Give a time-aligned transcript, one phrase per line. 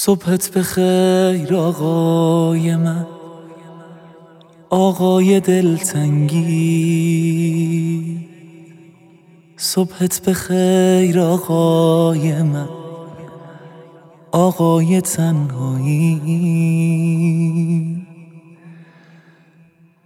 [0.00, 3.06] صبحت به خیر آقای من.
[4.70, 6.38] آقای دلتنگی.
[9.56, 12.68] صبحت به خیر آقای من.
[14.32, 16.20] آقای تنهایی.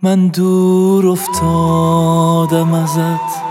[0.02, 3.42] من دور افتادم ازت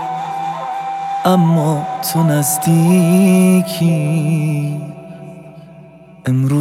[1.24, 3.82] اما تو نزدیکی.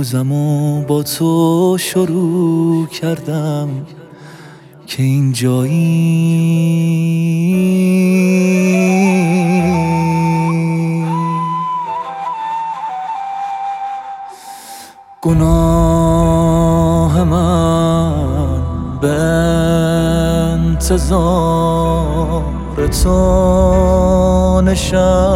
[0.02, 3.70] امروزمو با تو شروع کردم
[4.88, 5.72] که اینجایی.
[15.22, 16.44] گناه
[17.24, 19.12] من به
[20.62, 22.44] انتظار
[23.04, 25.32] تو نشستنه.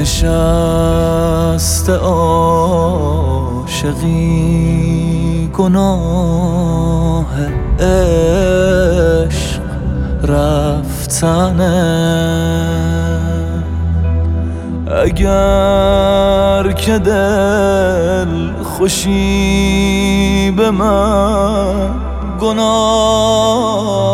[0.00, 2.20] نشست عاشقی
[5.58, 7.26] گناه
[7.80, 9.60] عشق
[10.24, 11.80] رفتنه
[15.04, 21.90] اگر که دل خوشی به من
[22.40, 24.09] گناه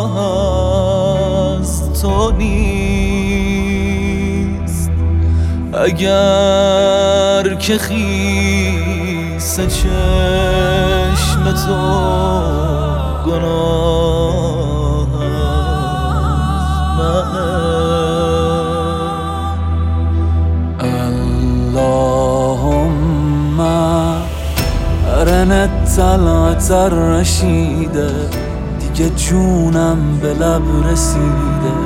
[5.86, 11.76] اگر که خیس چشم تو
[13.26, 15.08] گناه
[21.66, 22.40] اللهم
[25.18, 28.10] ارن طلعت الرشیده
[28.80, 31.85] دیگه جونم به لب رسیده.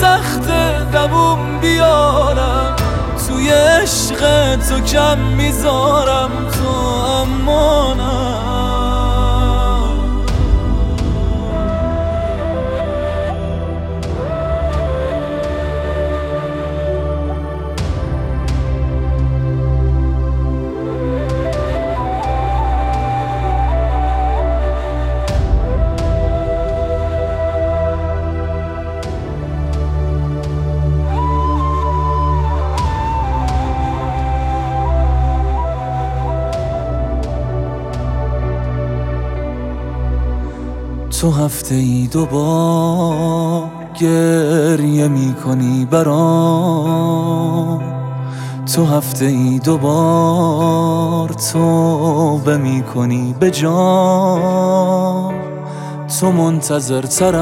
[0.00, 0.46] سخت
[0.92, 2.76] دووم بیارم.
[3.28, 4.20] توی عشق
[4.68, 6.30] تو کم می‌ذارم.
[6.52, 6.68] تو
[7.20, 7.91] اما
[41.22, 43.68] تو هفته ای دوبار
[44.00, 47.82] گریه می کنی برام.
[48.74, 53.50] تو هفته ای دوبار تو می کنی به
[56.20, 57.36] تو منتظر تر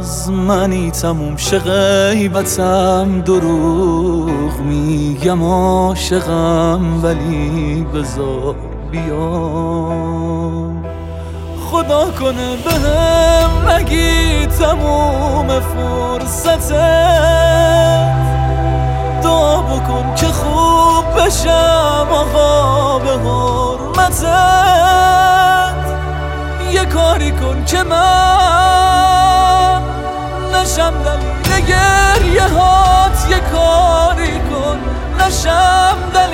[0.00, 8.56] از منی تموم شه غیبتم دروغ میگم عاشقم ولی بذار
[8.90, 10.95] بیام.
[11.70, 16.72] خدا کنه به هم نگی تموم فرصتت.
[19.22, 24.26] دعا بکن که خوب بشم آقا به حرمتت.
[26.72, 29.82] یه کاری کن که من
[30.54, 34.78] نشم دلیل گریه هات یه کاری کن
[35.20, 36.25] نشم دلیل